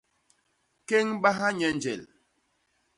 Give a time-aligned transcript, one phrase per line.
[0.87, 2.01] Kéñbaha nye njel.